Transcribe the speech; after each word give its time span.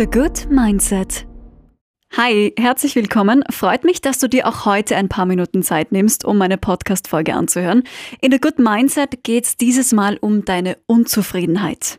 The 0.00 0.06
Good 0.06 0.48
Mindset. 0.48 1.26
Hi, 2.16 2.54
herzlich 2.58 2.96
willkommen. 2.96 3.44
Freut 3.50 3.84
mich, 3.84 4.00
dass 4.00 4.18
du 4.18 4.30
dir 4.30 4.48
auch 4.48 4.64
heute 4.64 4.96
ein 4.96 5.10
paar 5.10 5.26
Minuten 5.26 5.62
Zeit 5.62 5.92
nimmst, 5.92 6.24
um 6.24 6.38
meine 6.38 6.56
Podcast-Folge 6.56 7.34
anzuhören. 7.34 7.82
In 8.22 8.32
The 8.32 8.40
Good 8.40 8.58
Mindset 8.58 9.22
geht 9.24 9.44
es 9.44 9.56
dieses 9.58 9.92
Mal 9.92 10.16
um 10.16 10.46
deine 10.46 10.78
Unzufriedenheit. 10.86 11.98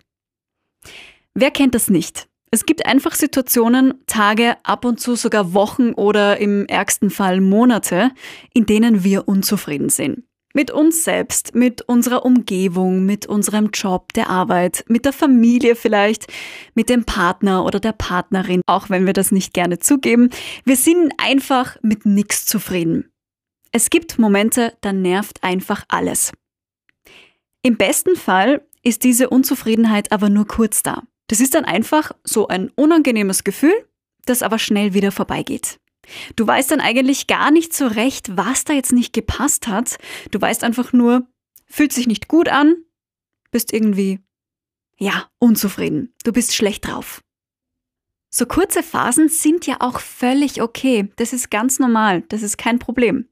Wer 1.35 1.51
kennt 1.51 1.75
das 1.75 1.91
nicht? 1.91 2.27
Es 2.49 2.65
gibt 2.65 2.87
einfach 2.87 3.13
Situationen, 3.13 3.93
Tage, 4.07 4.55
ab 4.63 4.83
und 4.83 4.99
zu 4.99 5.13
sogar 5.15 5.53
Wochen 5.53 5.91
oder 5.91 6.37
im 6.37 6.65
ärgsten 6.65 7.11
Fall 7.11 7.39
Monate, 7.39 8.09
in 8.51 8.65
denen 8.65 9.03
wir 9.03 9.27
unzufrieden 9.27 9.89
sind. 9.89 10.23
Mit 10.53 10.71
uns 10.71 11.03
selbst, 11.03 11.55
mit 11.55 11.81
unserer 11.83 12.25
Umgebung, 12.25 13.05
mit 13.05 13.25
unserem 13.25 13.69
Job, 13.71 14.13
der 14.13 14.29
Arbeit, 14.29 14.83
mit 14.87 15.05
der 15.05 15.13
Familie 15.13 15.75
vielleicht, 15.75 16.27
mit 16.75 16.89
dem 16.89 17.05
Partner 17.05 17.65
oder 17.65 17.79
der 17.79 17.93
Partnerin, 17.93 18.61
auch 18.65 18.89
wenn 18.89 19.05
wir 19.05 19.13
das 19.13 19.31
nicht 19.31 19.53
gerne 19.53 19.79
zugeben. 19.79 20.29
Wir 20.65 20.75
sind 20.75 21.13
einfach 21.17 21.77
mit 21.81 22.05
nichts 22.05 22.45
zufrieden. 22.45 23.11
Es 23.71 23.89
gibt 23.89 24.19
Momente, 24.19 24.73
da 24.81 24.91
nervt 24.91 25.43
einfach 25.43 25.85
alles. 25.87 26.33
Im 27.63 27.77
besten 27.77 28.15
Fall 28.15 28.61
ist 28.83 29.03
diese 29.03 29.29
Unzufriedenheit 29.29 30.11
aber 30.11 30.29
nur 30.29 30.47
kurz 30.47 30.83
da. 30.83 31.03
Das 31.27 31.39
ist 31.39 31.55
dann 31.55 31.65
einfach 31.65 32.11
so 32.23 32.47
ein 32.47 32.69
unangenehmes 32.75 33.43
Gefühl, 33.43 33.73
das 34.25 34.43
aber 34.43 34.59
schnell 34.59 34.93
wieder 34.93 35.11
vorbeigeht. 35.11 35.80
Du 36.35 36.45
weißt 36.45 36.71
dann 36.71 36.81
eigentlich 36.81 37.27
gar 37.27 37.51
nicht 37.51 37.73
so 37.73 37.87
recht, 37.87 38.35
was 38.35 38.63
da 38.63 38.73
jetzt 38.73 38.91
nicht 38.91 39.13
gepasst 39.13 39.67
hat. 39.67 39.97
Du 40.31 40.41
weißt 40.41 40.63
einfach 40.63 40.93
nur, 40.93 41.27
fühlt 41.65 41.93
sich 41.93 42.07
nicht 42.07 42.27
gut 42.27 42.49
an, 42.49 42.75
bist 43.51 43.73
irgendwie, 43.73 44.19
ja, 44.97 45.29
unzufrieden. 45.39 46.13
Du 46.23 46.31
bist 46.31 46.53
schlecht 46.53 46.87
drauf. 46.87 47.21
So 48.29 48.45
kurze 48.45 48.81
Phasen 48.81 49.27
sind 49.27 49.67
ja 49.67 49.77
auch 49.79 49.99
völlig 49.99 50.61
okay. 50.61 51.11
Das 51.17 51.33
ist 51.33 51.51
ganz 51.51 51.79
normal. 51.79 52.23
Das 52.29 52.43
ist 52.43 52.57
kein 52.57 52.79
Problem. 52.79 53.27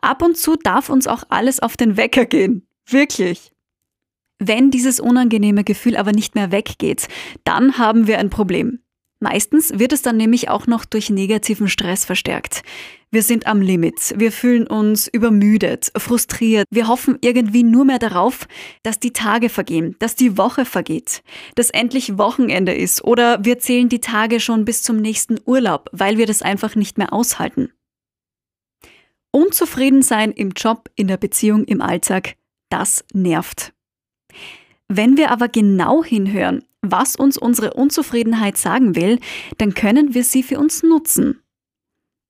Ab 0.00 0.22
und 0.22 0.36
zu 0.36 0.56
darf 0.56 0.88
uns 0.88 1.06
auch 1.06 1.24
alles 1.28 1.60
auf 1.60 1.76
den 1.76 1.96
Wecker 1.96 2.24
gehen. 2.24 2.66
Wirklich. 2.86 3.50
Wenn 4.38 4.70
dieses 4.70 5.00
unangenehme 5.00 5.64
Gefühl 5.64 5.96
aber 5.96 6.12
nicht 6.12 6.34
mehr 6.34 6.52
weggeht, 6.52 7.08
dann 7.44 7.78
haben 7.78 8.06
wir 8.06 8.18
ein 8.18 8.30
Problem. 8.30 8.83
Meistens 9.24 9.78
wird 9.78 9.94
es 9.94 10.02
dann 10.02 10.18
nämlich 10.18 10.50
auch 10.50 10.66
noch 10.66 10.84
durch 10.84 11.08
negativen 11.08 11.66
Stress 11.66 12.04
verstärkt. 12.04 12.60
Wir 13.10 13.22
sind 13.22 13.46
am 13.46 13.62
Limit, 13.62 14.12
wir 14.18 14.30
fühlen 14.30 14.66
uns 14.66 15.08
übermüdet, 15.08 15.90
frustriert, 15.96 16.66
wir 16.68 16.88
hoffen 16.88 17.16
irgendwie 17.22 17.62
nur 17.62 17.86
mehr 17.86 17.98
darauf, 17.98 18.46
dass 18.82 19.00
die 19.00 19.14
Tage 19.14 19.48
vergehen, 19.48 19.96
dass 19.98 20.14
die 20.14 20.36
Woche 20.36 20.66
vergeht, 20.66 21.22
dass 21.54 21.70
endlich 21.70 22.18
Wochenende 22.18 22.74
ist 22.74 23.02
oder 23.02 23.42
wir 23.42 23.58
zählen 23.58 23.88
die 23.88 24.02
Tage 24.02 24.40
schon 24.40 24.66
bis 24.66 24.82
zum 24.82 24.98
nächsten 24.98 25.40
Urlaub, 25.46 25.88
weil 25.92 26.18
wir 26.18 26.26
das 26.26 26.42
einfach 26.42 26.74
nicht 26.74 26.98
mehr 26.98 27.14
aushalten. 27.14 27.72
Unzufrieden 29.30 30.02
sein 30.02 30.32
im 30.32 30.50
Job, 30.50 30.90
in 30.96 31.08
der 31.08 31.16
Beziehung, 31.16 31.64
im 31.64 31.80
Alltag, 31.80 32.34
das 32.68 33.06
nervt. 33.14 33.72
Wenn 34.88 35.16
wir 35.16 35.30
aber 35.30 35.48
genau 35.48 36.04
hinhören, 36.04 36.62
was 36.90 37.16
uns 37.16 37.36
unsere 37.36 37.74
Unzufriedenheit 37.74 38.56
sagen 38.56 38.96
will, 38.96 39.18
dann 39.58 39.74
können 39.74 40.14
wir 40.14 40.24
sie 40.24 40.42
für 40.42 40.58
uns 40.58 40.82
nutzen. 40.82 41.40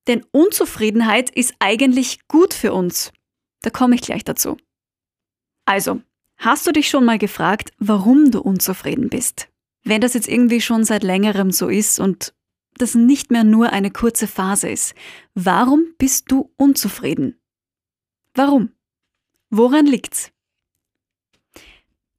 Denn 0.06 0.24
Unzufriedenheit 0.33 1.30
ist 1.30 1.55
eigentlich 1.58 2.27
gut 2.28 2.52
für 2.55 2.72
uns. 2.72 3.12
Da 3.62 3.70
komme 3.70 3.94
ich 3.94 4.02
gleich 4.02 4.24
dazu. 4.24 4.56
Also, 5.64 6.02
hast 6.36 6.66
du 6.66 6.72
dich 6.72 6.88
schon 6.91 7.05
mal 7.05 7.19
gefragt, 7.19 7.72
warum 7.78 8.30
du 8.30 8.41
unzufrieden 8.41 9.08
bist? 9.08 9.48
Wenn 9.83 10.00
das 10.00 10.14
jetzt 10.14 10.28
irgendwie 10.28 10.61
schon 10.61 10.84
seit 10.84 11.02
längerem 11.02 11.50
so 11.50 11.68
ist 11.68 12.00
und 12.00 12.34
das 12.77 12.95
nicht 12.95 13.30
mehr 13.30 13.45
nur 13.45 13.70
eine 13.70 13.90
kurze 13.90 14.27
Phase 14.27 14.68
ist, 14.68 14.95
warum 15.34 15.95
bist 15.98 16.30
du 16.30 16.52
unzufrieden? 16.56 17.40
Warum? 18.34 18.73
Woran 19.50 19.86
liegt's? 19.86 20.33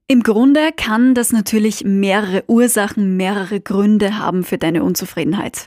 Im 0.07 0.21
Grunde 0.21 0.71
kann 0.71 1.15
das 1.15 1.31
natürlich 1.31 1.83
mehrere 1.83 2.43
Ursachen, 2.47 3.17
mehrere 3.17 3.59
Gründe 3.59 4.19
haben 4.19 4.43
für 4.43 4.59
deine 4.59 4.83
Unzufriedenheit. 4.83 5.65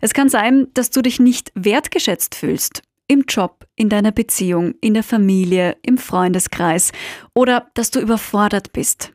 Es 0.00 0.14
kann 0.14 0.28
sein, 0.28 0.68
dass 0.74 0.90
du 0.90 1.02
dich 1.02 1.20
nicht 1.20 1.52
wertgeschätzt 1.54 2.34
fühlst. 2.34 2.82
Im 3.06 3.24
Job, 3.28 3.66
in 3.76 3.90
deiner 3.90 4.12
Beziehung, 4.12 4.74
in 4.80 4.94
der 4.94 5.02
Familie, 5.02 5.76
im 5.82 5.98
Freundeskreis 5.98 6.92
oder 7.34 7.70
dass 7.74 7.90
du 7.90 8.00
überfordert 8.00 8.72
bist. 8.72 9.12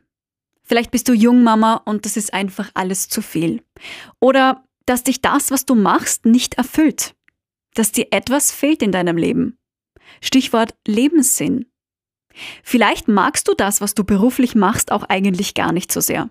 Vielleicht 0.62 0.92
bist 0.92 1.08
du 1.08 1.12
Jungmama 1.12 1.82
und 1.84 2.04
das 2.04 2.16
ist 2.16 2.32
einfach 2.32 2.70
alles 2.74 3.08
zu 3.08 3.22
viel. 3.22 3.64
Oder 4.20 4.64
dass 4.86 5.02
dich 5.02 5.20
das, 5.20 5.50
was 5.50 5.66
du 5.66 5.74
machst, 5.74 6.26
nicht 6.26 6.54
erfüllt. 6.54 7.16
Dass 7.74 7.90
dir 7.90 8.06
etwas 8.12 8.52
fehlt 8.52 8.80
in 8.82 8.92
deinem 8.92 9.16
Leben. 9.16 9.58
Stichwort 10.20 10.76
Lebenssinn. 10.86 11.66
Vielleicht 12.62 13.08
magst 13.08 13.48
du 13.48 13.54
das, 13.54 13.80
was 13.80 13.94
du 13.94 14.04
beruflich 14.04 14.54
machst, 14.54 14.92
auch 14.92 15.04
eigentlich 15.04 15.54
gar 15.54 15.72
nicht 15.72 15.92
so 15.92 16.00
sehr. 16.00 16.30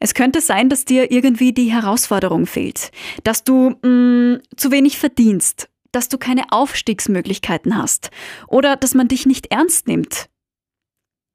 Es 0.00 0.14
könnte 0.14 0.40
sein, 0.40 0.68
dass 0.68 0.84
dir 0.84 1.10
irgendwie 1.10 1.52
die 1.52 1.72
Herausforderung 1.72 2.46
fehlt, 2.46 2.90
dass 3.24 3.44
du 3.44 3.76
mh, 3.82 3.88
mm, 3.88 4.42
zu 4.56 4.70
wenig 4.70 4.98
verdienst, 4.98 5.68
dass 5.92 6.08
du 6.08 6.18
keine 6.18 6.44
Aufstiegsmöglichkeiten 6.50 7.76
hast 7.76 8.10
oder 8.48 8.76
dass 8.76 8.94
man 8.94 9.08
dich 9.08 9.26
nicht 9.26 9.52
ernst 9.52 9.86
nimmt. 9.86 10.28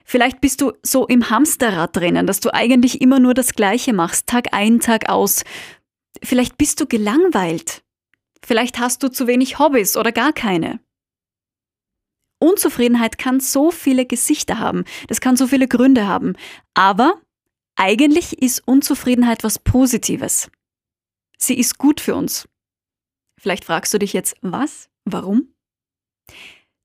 Vielleicht 0.05 0.41
bist 0.41 0.61
du 0.61 0.73
so 0.83 1.07
im 1.07 1.29
Hamsterrad 1.29 1.95
drinnen, 1.95 2.27
dass 2.27 2.41
du 2.41 2.53
eigentlich 2.53 3.01
immer 3.01 3.19
nur 3.19 3.33
das 3.33 3.53
Gleiche 3.53 3.93
machst, 3.93 4.27
Tag 4.27 4.53
ein, 4.53 4.79
Tag 4.79 5.09
aus. 5.09 5.43
Vielleicht 6.21 6.57
bist 6.57 6.81
du 6.81 6.85
gelangweilt. 6.85 7.81
Vielleicht 8.43 8.79
hast 8.79 9.03
du 9.03 9.07
zu 9.09 9.27
wenig 9.27 9.59
Hobbys 9.59 9.95
oder 9.95 10.11
gar 10.11 10.33
keine. 10.33 10.79
Unzufriedenheit 12.41 13.17
kann 13.17 13.39
so 13.39 13.71
viele 13.71 14.05
Gesichter 14.05 14.59
haben, 14.59 14.83
das 15.07 15.21
kann 15.21 15.37
so 15.37 15.47
viele 15.47 15.67
Gründe 15.67 16.07
haben, 16.07 16.33
aber 16.73 17.21
eigentlich 17.75 18.41
ist 18.41 18.67
Unzufriedenheit 18.67 19.43
was 19.43 19.59
Positives. 19.59 20.49
Sie 21.37 21.57
ist 21.57 21.77
gut 21.77 22.01
für 22.01 22.15
uns. 22.15 22.47
Vielleicht 23.39 23.65
fragst 23.65 23.93
du 23.93 23.97
dich 23.97 24.13
jetzt, 24.13 24.35
was? 24.41 24.89
Warum? 25.05 25.53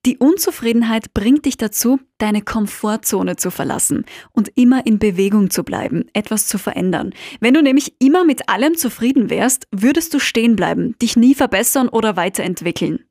Die 0.07 0.19
Unzufriedenheit 0.19 1.13
bringt 1.15 1.47
dich 1.47 1.57
dazu, 1.57 1.99
deine 2.19 2.41
Komfortzone 2.41 3.35
zu 3.35 3.51
verlassen 3.51 4.05
und 4.31 4.53
immer 4.55 4.87
in 4.87 5.01
Bewegung 5.01 5.51
zu 5.51 5.65
bleiben, 5.65 6.05
etwas 6.13 6.47
zu 6.47 6.59
verändern. 6.59 7.13
Wenn 7.41 7.55
du 7.55 7.63
nämlich 7.63 7.97
immer 7.99 8.25
mit 8.25 8.49
allem 8.49 8.77
zufrieden 8.77 9.31
wärst, 9.31 9.67
würdest 9.73 10.15
du 10.15 10.21
stehen 10.21 10.55
bleiben, 10.55 10.97
dich 11.03 11.17
nie 11.17 11.35
verbessern 11.35 11.89
oder 11.89 12.15
weiterentwickeln. 12.15 13.05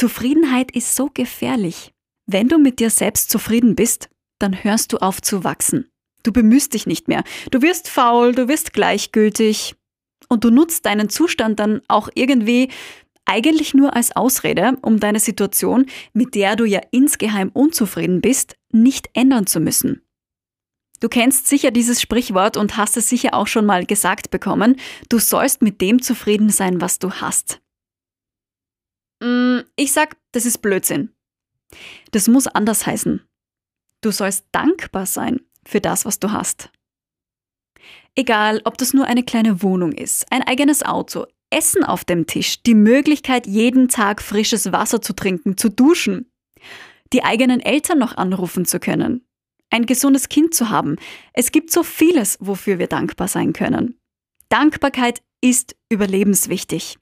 Zufriedenheit 0.00 0.70
ist 0.70 0.96
so 0.96 1.10
gefährlich. 1.12 1.92
Wenn 2.24 2.48
du 2.48 2.56
mit 2.56 2.78
dir 2.80 2.88
selbst 2.88 3.28
zufrieden 3.28 3.76
bist, 3.76 4.08
dann 4.38 4.64
hörst 4.64 4.94
du 4.94 4.96
auf 4.96 5.20
zu 5.20 5.44
wachsen. 5.44 5.90
Du 6.22 6.32
bemühst 6.32 6.72
dich 6.72 6.86
nicht 6.86 7.06
mehr. 7.06 7.22
Du 7.50 7.60
wirst 7.60 7.86
faul, 7.86 8.34
du 8.34 8.48
wirst 8.48 8.72
gleichgültig. 8.72 9.74
Und 10.30 10.42
du 10.42 10.48
nutzt 10.48 10.86
deinen 10.86 11.10
Zustand 11.10 11.60
dann 11.60 11.82
auch 11.86 12.08
irgendwie 12.14 12.70
eigentlich 13.26 13.74
nur 13.74 13.94
als 13.94 14.16
Ausrede, 14.16 14.78
um 14.80 15.00
deine 15.00 15.20
Situation, 15.20 15.84
mit 16.14 16.34
der 16.34 16.56
du 16.56 16.64
ja 16.64 16.80
insgeheim 16.92 17.50
unzufrieden 17.50 18.22
bist, 18.22 18.56
nicht 18.72 19.10
ändern 19.12 19.46
zu 19.46 19.60
müssen. 19.60 20.00
Du 21.00 21.10
kennst 21.10 21.46
sicher 21.46 21.72
dieses 21.72 22.00
Sprichwort 22.00 22.56
und 22.56 22.78
hast 22.78 22.96
es 22.96 23.10
sicher 23.10 23.34
auch 23.34 23.48
schon 23.48 23.66
mal 23.66 23.84
gesagt 23.84 24.30
bekommen, 24.30 24.76
du 25.10 25.18
sollst 25.18 25.60
mit 25.60 25.82
dem 25.82 26.00
zufrieden 26.00 26.48
sein, 26.48 26.80
was 26.80 26.98
du 26.98 27.10
hast. 27.10 27.60
Ich 29.80 29.92
sag, 29.92 30.18
das 30.32 30.44
ist 30.44 30.58
Blödsinn. 30.58 31.08
Das 32.10 32.28
muss 32.28 32.46
anders 32.46 32.84
heißen. 32.84 33.26
Du 34.02 34.10
sollst 34.10 34.44
dankbar 34.52 35.06
sein 35.06 35.40
für 35.64 35.80
das, 35.80 36.04
was 36.04 36.18
du 36.18 36.32
hast. 36.32 36.70
Egal, 38.14 38.60
ob 38.64 38.76
das 38.76 38.92
nur 38.92 39.06
eine 39.06 39.22
kleine 39.22 39.62
Wohnung 39.62 39.92
ist, 39.92 40.30
ein 40.30 40.42
eigenes 40.42 40.82
Auto, 40.82 41.24
Essen 41.48 41.82
auf 41.82 42.04
dem 42.04 42.26
Tisch, 42.26 42.62
die 42.62 42.74
Möglichkeit, 42.74 43.46
jeden 43.46 43.88
Tag 43.88 44.20
frisches 44.20 44.70
Wasser 44.70 45.00
zu 45.00 45.14
trinken, 45.14 45.56
zu 45.56 45.70
duschen, 45.70 46.30
die 47.14 47.24
eigenen 47.24 47.60
Eltern 47.60 48.00
noch 48.00 48.18
anrufen 48.18 48.66
zu 48.66 48.80
können, 48.80 49.26
ein 49.70 49.86
gesundes 49.86 50.28
Kind 50.28 50.52
zu 50.52 50.68
haben. 50.68 50.96
Es 51.32 51.52
gibt 51.52 51.70
so 51.70 51.84
vieles, 51.84 52.36
wofür 52.42 52.78
wir 52.78 52.86
dankbar 52.86 53.28
sein 53.28 53.54
können. 53.54 53.98
Dankbarkeit 54.50 55.22
ist 55.40 55.74
überlebenswichtig. 55.88 56.98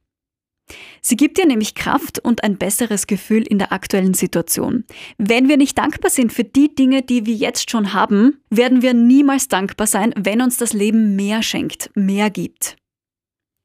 Sie 1.00 1.16
gibt 1.16 1.38
dir 1.38 1.46
nämlich 1.46 1.74
Kraft 1.74 2.18
und 2.18 2.44
ein 2.44 2.58
besseres 2.58 3.06
Gefühl 3.06 3.42
in 3.42 3.58
der 3.58 3.72
aktuellen 3.72 4.14
Situation. 4.14 4.84
Wenn 5.16 5.48
wir 5.48 5.56
nicht 5.56 5.78
dankbar 5.78 6.10
sind 6.10 6.32
für 6.32 6.44
die 6.44 6.74
Dinge, 6.74 7.02
die 7.02 7.26
wir 7.26 7.34
jetzt 7.34 7.70
schon 7.70 7.94
haben, 7.94 8.40
werden 8.50 8.82
wir 8.82 8.94
niemals 8.94 9.48
dankbar 9.48 9.86
sein, 9.86 10.12
wenn 10.16 10.42
uns 10.42 10.56
das 10.56 10.72
Leben 10.72 11.16
mehr 11.16 11.42
schenkt, 11.42 11.90
mehr 11.94 12.30
gibt. 12.30 12.76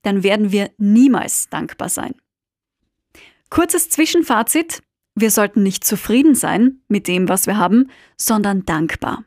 Dann 0.03 0.23
werden 0.23 0.51
wir 0.51 0.71
niemals 0.77 1.49
dankbar 1.49 1.89
sein. 1.89 2.13
Kurzes 3.49 3.89
Zwischenfazit. 3.89 4.81
Wir 5.15 5.29
sollten 5.29 5.61
nicht 5.61 5.83
zufrieden 5.83 6.33
sein 6.33 6.81
mit 6.87 7.07
dem, 7.07 7.29
was 7.29 7.45
wir 7.45 7.57
haben, 7.57 7.89
sondern 8.17 8.65
dankbar. 8.65 9.25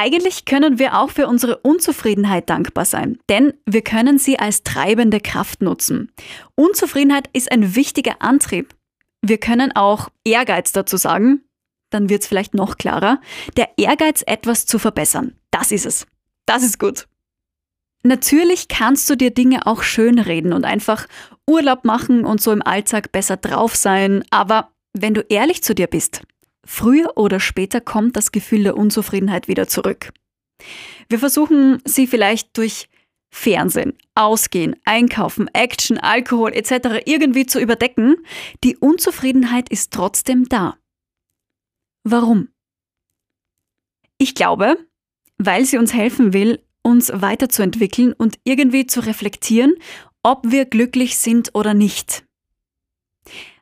Eigentlich 0.00 0.44
können 0.44 0.78
wir 0.78 0.96
auch 0.96 1.10
für 1.10 1.26
unsere 1.26 1.56
Unzufriedenheit 1.56 2.48
dankbar 2.48 2.84
sein, 2.84 3.18
denn 3.28 3.54
wir 3.66 3.82
können 3.82 4.20
sie 4.20 4.38
als 4.38 4.62
treibende 4.62 5.18
Kraft 5.18 5.60
nutzen. 5.60 6.12
Unzufriedenheit 6.54 7.28
ist 7.32 7.50
ein 7.50 7.74
wichtiger 7.74 8.22
Antrieb. 8.22 8.76
Wir 9.22 9.38
können 9.38 9.74
auch 9.74 10.08
Ehrgeiz 10.22 10.70
dazu 10.70 10.96
sagen, 10.96 11.40
dann 11.90 12.08
wird 12.08 12.22
es 12.22 12.28
vielleicht 12.28 12.54
noch 12.54 12.78
klarer. 12.78 13.20
Der 13.56 13.70
Ehrgeiz, 13.76 14.22
etwas 14.24 14.66
zu 14.66 14.78
verbessern. 14.78 15.34
Das 15.50 15.72
ist 15.72 15.84
es. 15.84 16.06
Das 16.46 16.62
ist 16.62 16.78
gut. 16.78 17.08
Natürlich 18.04 18.68
kannst 18.68 19.10
du 19.10 19.16
dir 19.16 19.32
Dinge 19.32 19.66
auch 19.66 19.82
schönreden 19.82 20.52
und 20.52 20.64
einfach 20.64 21.08
Urlaub 21.44 21.84
machen 21.84 22.24
und 22.24 22.40
so 22.40 22.52
im 22.52 22.62
Alltag 22.62 23.10
besser 23.10 23.36
drauf 23.36 23.74
sein, 23.74 24.22
aber 24.30 24.70
wenn 24.92 25.14
du 25.14 25.22
ehrlich 25.22 25.64
zu 25.64 25.74
dir 25.74 25.88
bist, 25.88 26.22
Früher 26.70 27.16
oder 27.16 27.40
später 27.40 27.80
kommt 27.80 28.14
das 28.14 28.30
Gefühl 28.30 28.64
der 28.64 28.76
Unzufriedenheit 28.76 29.48
wieder 29.48 29.68
zurück. 29.68 30.12
Wir 31.08 31.18
versuchen 31.18 31.80
sie 31.86 32.06
vielleicht 32.06 32.58
durch 32.58 32.90
Fernsehen, 33.30 33.94
Ausgehen, 34.14 34.76
Einkaufen, 34.84 35.48
Action, 35.54 35.96
Alkohol 35.96 36.52
etc. 36.52 37.02
irgendwie 37.06 37.46
zu 37.46 37.58
überdecken. 37.58 38.16
Die 38.64 38.76
Unzufriedenheit 38.76 39.70
ist 39.70 39.94
trotzdem 39.94 40.46
da. 40.50 40.76
Warum? 42.04 42.48
Ich 44.18 44.34
glaube, 44.34 44.76
weil 45.38 45.64
sie 45.64 45.78
uns 45.78 45.94
helfen 45.94 46.34
will, 46.34 46.62
uns 46.82 47.10
weiterzuentwickeln 47.14 48.12
und 48.12 48.38
irgendwie 48.44 48.86
zu 48.86 49.00
reflektieren, 49.00 49.74
ob 50.22 50.42
wir 50.44 50.66
glücklich 50.66 51.16
sind 51.16 51.54
oder 51.54 51.72
nicht. 51.72 52.24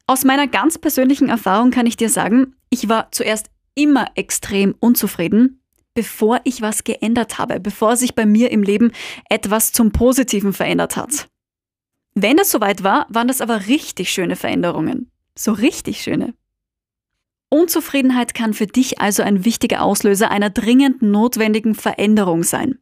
Aus 0.06 0.25
meiner 0.25 0.47
ganz 0.47 0.79
persönlichen 0.79 1.29
Erfahrung 1.29 1.70
kann 1.70 1.87
ich 1.87 1.97
dir 1.97 2.08
sagen, 2.08 2.55
ich 2.70 2.88
war 2.88 3.11
zuerst 3.11 3.50
immer 3.75 4.06
extrem 4.14 4.75
unzufrieden, 4.79 5.61
bevor 5.94 6.41
ich 6.44 6.62
was 6.62 6.85
geändert 6.85 7.38
habe, 7.38 7.58
bevor 7.58 7.97
sich 7.97 8.14
bei 8.14 8.25
mir 8.25 8.50
im 8.50 8.62
Leben 8.62 8.93
etwas 9.29 9.73
zum 9.73 9.91
Positiven 9.91 10.53
verändert 10.53 10.97
hat. 10.97 11.29
Wenn 12.14 12.37
das 12.37 12.50
soweit 12.50 12.82
war, 12.82 13.06
waren 13.08 13.29
das 13.29 13.41
aber 13.41 13.67
richtig 13.67 14.11
schöne 14.11 14.37
Veränderungen. 14.37 15.11
So 15.37 15.53
richtig 15.53 16.03
schöne. 16.03 16.35
Unzufriedenheit 17.49 18.35
kann 18.35 18.55
für 18.55 18.67
dich 18.67 19.00
also 19.00 19.23
ein 19.23 19.44
wichtiger 19.44 19.82
Auslöser 19.82 20.31
einer 20.31 20.50
dringend 20.50 21.02
notwendigen 21.02 21.75
Veränderung 21.75 22.43
sein. 22.43 22.79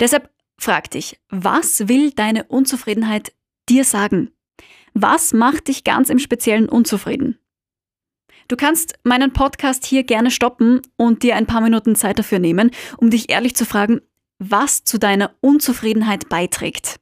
Deshalb 0.00 0.30
frag 0.58 0.90
dich, 0.90 1.18
was 1.28 1.88
will 1.88 2.10
deine 2.12 2.44
Unzufriedenheit 2.44 3.32
dir 3.68 3.84
sagen? 3.84 4.30
Was 4.94 5.32
macht 5.32 5.68
dich 5.68 5.84
ganz 5.84 6.08
im 6.08 6.18
Speziellen 6.18 6.68
unzufrieden? 6.68 7.38
Du 8.48 8.56
kannst 8.56 8.94
meinen 9.02 9.32
Podcast 9.32 9.84
hier 9.84 10.04
gerne 10.04 10.30
stoppen 10.30 10.82
und 10.96 11.22
dir 11.22 11.36
ein 11.36 11.46
paar 11.46 11.60
Minuten 11.60 11.96
Zeit 11.96 12.18
dafür 12.18 12.38
nehmen, 12.38 12.70
um 12.96 13.10
dich 13.10 13.30
ehrlich 13.30 13.56
zu 13.56 13.64
fragen, 13.64 14.00
was 14.38 14.84
zu 14.84 14.98
deiner 14.98 15.34
Unzufriedenheit 15.40 16.28
beiträgt. 16.28 17.00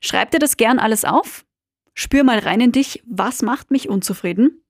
Schreib 0.00 0.30
dir 0.30 0.38
das 0.38 0.56
gern 0.56 0.78
alles 0.78 1.04
auf, 1.04 1.46
spür 1.94 2.24
mal 2.24 2.38
rein 2.38 2.60
in 2.60 2.72
dich, 2.72 3.02
was 3.06 3.42
macht 3.42 3.70
mich 3.70 3.88
unzufrieden 3.88 4.62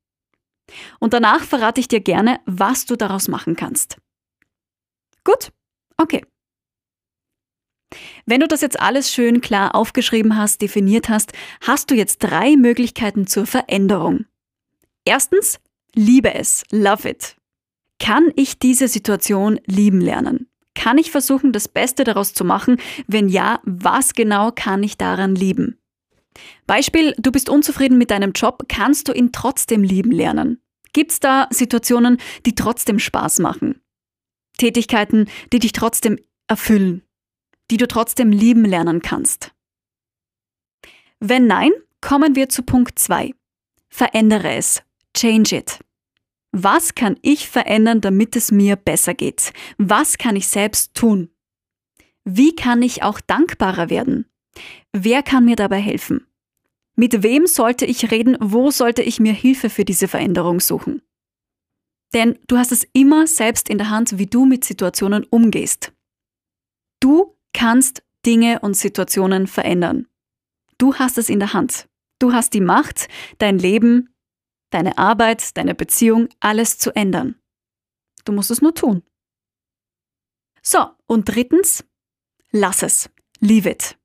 und 0.98 1.12
danach 1.12 1.42
verrate 1.42 1.80
ich 1.80 1.88
dir 1.88 2.00
gerne, 2.00 2.40
was 2.46 2.86
du 2.86 2.96
daraus 2.96 3.28
machen 3.28 3.56
kannst. 3.56 3.98
Gut? 5.24 5.52
Okay. 5.96 6.24
Wenn 8.24 8.40
du 8.40 8.48
das 8.48 8.60
jetzt 8.60 8.80
alles 8.80 9.12
schön 9.12 9.40
klar 9.40 9.74
aufgeschrieben 9.74 10.36
hast, 10.36 10.62
definiert 10.62 11.08
hast, 11.08 11.32
hast 11.60 11.90
du 11.90 11.94
jetzt 11.94 12.18
drei 12.18 12.56
Möglichkeiten 12.56 13.26
zur 13.26 13.46
Veränderung. 13.46 14.26
Erstens, 15.04 15.60
liebe 15.94 16.34
es, 16.34 16.64
love 16.70 17.08
it. 17.08 17.36
Kann 17.98 18.30
ich 18.36 18.58
diese 18.58 18.88
Situation 18.88 19.60
lieben 19.66 20.00
lernen? 20.00 20.48
Kann 20.74 20.98
ich 20.98 21.10
versuchen, 21.10 21.52
das 21.52 21.68
Beste 21.68 22.04
daraus 22.04 22.34
zu 22.34 22.44
machen? 22.44 22.76
Wenn 23.06 23.28
ja, 23.28 23.60
was 23.64 24.12
genau 24.12 24.52
kann 24.52 24.82
ich 24.82 24.98
daran 24.98 25.34
lieben? 25.34 25.78
Beispiel, 26.66 27.14
du 27.16 27.32
bist 27.32 27.48
unzufrieden 27.48 27.96
mit 27.96 28.10
deinem 28.10 28.32
Job, 28.32 28.64
kannst 28.68 29.08
du 29.08 29.12
ihn 29.12 29.32
trotzdem 29.32 29.82
lieben 29.82 30.12
lernen? 30.12 30.60
Gibt 30.92 31.12
es 31.12 31.20
da 31.20 31.48
Situationen, 31.50 32.18
die 32.44 32.54
trotzdem 32.54 32.98
Spaß 32.98 33.38
machen? 33.38 33.80
Tätigkeiten, 34.58 35.28
die 35.52 35.58
dich 35.58 35.72
trotzdem 35.72 36.18
erfüllen? 36.46 37.02
Die 37.70 37.76
du 37.76 37.88
trotzdem 37.88 38.30
lieben 38.30 38.64
lernen 38.64 39.02
kannst? 39.02 39.52
Wenn 41.18 41.46
nein, 41.46 41.72
kommen 42.00 42.36
wir 42.36 42.48
zu 42.48 42.62
Punkt 42.62 42.98
2. 42.98 43.32
Verändere 43.88 44.54
es, 44.54 44.82
Change 45.16 45.56
it. 45.56 45.80
Was 46.52 46.94
kann 46.94 47.18
ich 47.22 47.48
verändern, 47.48 48.00
damit 48.00 48.36
es 48.36 48.52
mir 48.52 48.76
besser 48.76 49.14
geht? 49.14 49.52
Was 49.78 50.18
kann 50.18 50.36
ich 50.36 50.48
selbst 50.48 50.94
tun? 50.94 51.30
Wie 52.24 52.54
kann 52.54 52.82
ich 52.82 53.02
auch 53.02 53.20
dankbarer 53.20 53.90
werden? 53.90 54.26
Wer 54.92 55.22
kann 55.22 55.44
mir 55.44 55.56
dabei 55.56 55.80
helfen? 55.80 56.26
Mit 56.96 57.22
wem 57.22 57.46
sollte 57.46 57.84
ich 57.84 58.10
reden? 58.10 58.36
Wo 58.40 58.70
sollte 58.70 59.02
ich 59.02 59.20
mir 59.20 59.32
Hilfe 59.32 59.68
für 59.68 59.84
diese 59.84 60.08
Veränderung 60.08 60.60
suchen? 60.60 61.02
Denn 62.14 62.38
du 62.46 62.56
hast 62.56 62.72
es 62.72 62.86
immer 62.92 63.26
selbst 63.26 63.68
in 63.68 63.78
der 63.78 63.90
Hand, 63.90 64.18
wie 64.18 64.26
du 64.26 64.46
mit 64.46 64.64
Situationen 64.64 65.24
umgehst. 65.24 65.92
Du 67.00 67.35
kannst 67.56 68.02
Dinge 68.24 68.60
und 68.60 68.76
Situationen 68.76 69.46
verändern. 69.46 70.06
Du 70.78 70.94
hast 70.94 71.18
es 71.18 71.28
in 71.28 71.40
der 71.40 71.54
Hand. 71.54 71.88
Du 72.18 72.32
hast 72.32 72.54
die 72.54 72.60
Macht, 72.60 73.08
dein 73.38 73.58
Leben 73.58 74.10
deine 74.70 74.98
Arbeit, 74.98 75.56
deine 75.56 75.74
Beziehung, 75.74 76.28
alles 76.38 76.78
zu 76.78 76.94
ändern. 76.94 77.36
Du 78.24 78.32
musst 78.32 78.50
es 78.50 78.60
nur 78.60 78.74
tun. 78.74 79.02
So, 80.62 80.86
und 81.06 81.24
drittens, 81.28 81.84
lass 82.50 82.82
es. 82.82 83.08
Leave 83.40 83.70
it. 83.70 83.96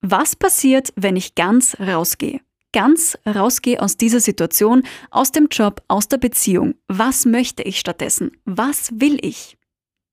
Was 0.00 0.36
passiert, 0.36 0.92
wenn 0.96 1.16
ich 1.16 1.34
ganz 1.34 1.78
rausgehe? 1.80 2.40
Ganz 2.72 3.18
rausgehe 3.26 3.82
aus 3.82 3.96
dieser 3.96 4.20
Situation, 4.20 4.84
aus 5.10 5.32
dem 5.32 5.48
Job, 5.50 5.82
aus 5.88 6.08
der 6.08 6.18
Beziehung. 6.18 6.74
Was 6.86 7.26
möchte 7.26 7.62
ich 7.62 7.78
stattdessen? 7.78 8.40
Was 8.44 8.90
will 9.00 9.18
ich? 9.24 9.57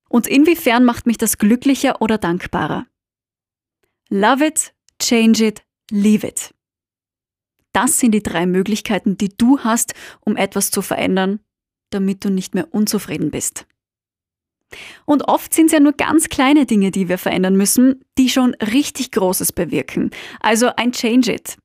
Und 0.10 0.28
inwiefern 0.28 0.86
macht 0.86 1.06
mich 1.06 1.18
das 1.18 1.38
glücklicher 1.38 2.02
oder 2.02 2.18
dankbarer? 2.18 2.86
Love 4.10 4.46
it, 4.46 4.74
change 5.02 5.46
it, 5.46 5.64
leave 5.92 6.26
it. 6.26 6.54
Das 7.74 8.00
sind 8.00 8.12
die 8.14 8.24
drei 8.24 8.46
Möglichkeiten, 8.46 9.18
die 9.18 9.30
du 9.30 9.60
hast, 9.60 9.94
um 10.22 10.38
etwas 10.38 10.72
zu 10.72 10.82
verändern, 10.82 11.40
damit 11.90 12.24
du 12.24 12.30
nicht 12.30 12.56
mehr 12.56 12.74
unzufrieden 12.74 13.32
bist. 13.32 13.66
Und 15.06 15.28
oft 15.28 15.54
sind 15.54 15.68
es 15.68 15.72
ja 15.74 15.80
nur 15.80 15.94
ganz 15.94 16.30
kleine 16.30 16.66
Dinge, 16.66 16.92
die 16.92 17.10
wir 17.10 17.18
verändern 17.18 17.56
müssen, 17.56 18.04
die 18.18 18.30
schon 18.30 18.54
richtig 18.56 19.12
Großes 19.12 19.52
bewirken. 19.52 20.12
Also 20.40 20.72
ein 20.76 20.92
Change 20.92 21.34
It. 21.34 21.58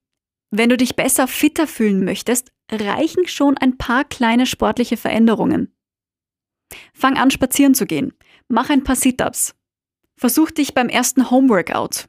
Wenn 0.51 0.69
du 0.69 0.77
dich 0.77 0.97
besser 0.97 1.29
fitter 1.29 1.67
fühlen 1.67 2.05
möchtest, 2.05 2.51
reichen 2.71 3.27
schon 3.29 3.57
ein 3.57 3.79
paar 3.79 4.05
kleine 4.05 4.47
sportliche 4.47 4.97
Veränderungen. 4.97 5.73
Fang 6.93 7.17
an, 7.17 7.31
spazieren 7.31 7.75
zu 7.75 7.87
gehen. 7.87 8.13
Mach 8.53 8.69
ein 8.69 8.83
paar 8.83 8.97
Sit-ups. 8.97 9.55
Versuch 10.17 10.51
dich 10.51 10.75
beim 10.75 10.89
ersten 10.89 11.31
Homeworkout. 11.31 12.07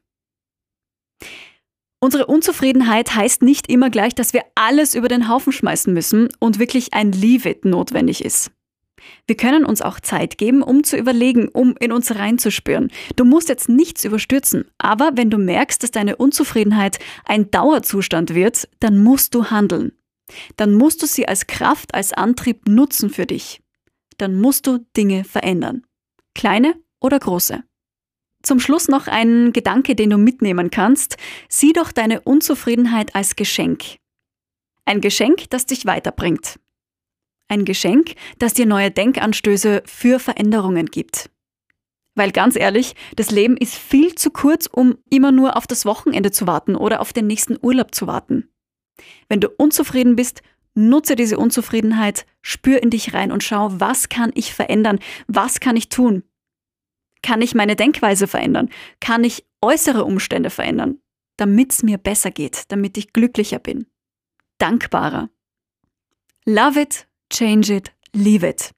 Unsere 1.99 2.25
Unzufriedenheit 2.25 3.15
heißt 3.15 3.43
nicht 3.43 3.69
immer 3.69 3.91
gleich, 3.91 4.15
dass 4.15 4.33
wir 4.33 4.41
alles 4.55 4.95
über 4.95 5.07
den 5.07 5.29
Haufen 5.29 5.53
schmeißen 5.53 5.93
müssen 5.93 6.29
und 6.39 6.57
wirklich 6.57 6.95
ein 6.95 7.11
Leave-it 7.11 7.63
notwendig 7.63 8.25
ist. 8.25 8.51
Wir 9.27 9.37
können 9.37 9.65
uns 9.65 9.83
auch 9.83 9.99
Zeit 9.99 10.39
geben, 10.39 10.63
um 10.63 10.83
zu 10.83 10.97
überlegen, 10.97 11.47
um 11.47 11.75
in 11.79 11.91
uns 11.91 12.15
reinzuspüren. 12.15 12.91
Du 13.15 13.23
musst 13.23 13.47
jetzt 13.47 13.69
nichts 13.69 14.03
überstürzen, 14.03 14.65
aber 14.79 15.11
wenn 15.13 15.29
du 15.29 15.37
merkst, 15.37 15.83
dass 15.83 15.91
deine 15.91 16.15
Unzufriedenheit 16.15 16.97
ein 17.23 17.51
Dauerzustand 17.51 18.33
wird, 18.33 18.67
dann 18.79 19.03
musst 19.03 19.35
du 19.35 19.51
handeln. 19.51 19.91
Dann 20.57 20.73
musst 20.73 21.03
du 21.03 21.05
sie 21.05 21.27
als 21.27 21.45
Kraft, 21.45 21.93
als 21.93 22.13
Antrieb 22.13 22.67
nutzen 22.67 23.11
für 23.11 23.27
dich. 23.27 23.61
Dann 24.17 24.41
musst 24.41 24.65
du 24.65 24.79
Dinge 24.97 25.23
verändern. 25.23 25.83
Kleine 26.41 26.73
oder 26.99 27.19
große. 27.19 27.63
Zum 28.41 28.59
Schluss 28.59 28.87
noch 28.87 29.05
ein 29.05 29.53
Gedanke, 29.53 29.93
den 29.93 30.09
du 30.09 30.17
mitnehmen 30.17 30.71
kannst. 30.71 31.17
Sieh 31.49 31.71
doch 31.71 31.91
deine 31.91 32.21
Unzufriedenheit 32.21 33.13
als 33.13 33.35
Geschenk. 33.35 33.97
Ein 34.83 35.01
Geschenk, 35.01 35.51
das 35.51 35.67
dich 35.67 35.85
weiterbringt. 35.85 36.59
Ein 37.47 37.63
Geschenk, 37.63 38.15
das 38.39 38.55
dir 38.55 38.65
neue 38.65 38.89
Denkanstöße 38.89 39.83
für 39.85 40.17
Veränderungen 40.17 40.87
gibt. 40.87 41.29
Weil 42.15 42.31
ganz 42.31 42.55
ehrlich, 42.55 42.95
das 43.15 43.29
Leben 43.29 43.55
ist 43.55 43.75
viel 43.75 44.15
zu 44.15 44.31
kurz, 44.31 44.65
um 44.65 44.97
immer 45.11 45.31
nur 45.31 45.55
auf 45.55 45.67
das 45.67 45.85
Wochenende 45.85 46.31
zu 46.31 46.47
warten 46.47 46.75
oder 46.75 47.01
auf 47.01 47.13
den 47.13 47.27
nächsten 47.27 47.55
Urlaub 47.61 47.93
zu 47.93 48.07
warten. 48.07 48.49
Wenn 49.29 49.41
du 49.41 49.49
unzufrieden 49.49 50.15
bist, 50.15 50.41
nutze 50.73 51.15
diese 51.15 51.37
Unzufriedenheit, 51.37 52.25
spür 52.41 52.81
in 52.81 52.89
dich 52.89 53.13
rein 53.13 53.31
und 53.31 53.43
schau, 53.43 53.69
was 53.73 54.09
kann 54.09 54.31
ich 54.33 54.55
verändern, 54.55 54.97
was 55.27 55.59
kann 55.59 55.75
ich 55.75 55.89
tun. 55.89 56.23
Kann 57.23 57.41
ich 57.41 57.55
meine 57.55 57.75
Denkweise 57.75 58.27
verändern? 58.27 58.69
Kann 58.99 59.23
ich 59.23 59.45
äußere 59.61 60.03
Umstände 60.05 60.49
verändern, 60.49 60.99
damit 61.37 61.73
es 61.73 61.83
mir 61.83 61.97
besser 61.97 62.31
geht, 62.31 62.71
damit 62.71 62.97
ich 62.97 63.13
glücklicher 63.13 63.59
bin? 63.59 63.85
Dankbarer. 64.57 65.29
Love 66.45 66.81
it, 66.81 67.07
change 67.31 67.75
it, 67.75 67.91
leave 68.13 68.47
it. 68.47 68.71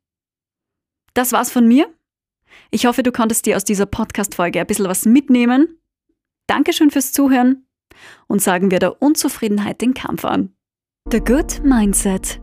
Das 1.13 1.31
war's 1.31 1.51
von 1.51 1.67
mir. 1.67 1.93
Ich 2.71 2.85
hoffe, 2.85 3.03
du 3.03 3.11
konntest 3.11 3.45
dir 3.45 3.55
aus 3.55 3.63
dieser 3.63 3.85
Podcast-Folge 3.85 4.59
ein 4.59 4.67
bisschen 4.67 4.87
was 4.87 5.05
mitnehmen. 5.05 5.79
Dankeschön 6.47 6.91
fürs 6.91 7.13
Zuhören 7.13 7.65
und 8.27 8.41
sagen 8.41 8.71
wir 8.71 8.79
der 8.79 9.01
Unzufriedenheit 9.01 9.81
den 9.81 9.93
Kampf 9.93 10.25
an. 10.25 10.53
The 11.11 11.19
Good 11.19 11.63
Mindset 11.63 12.42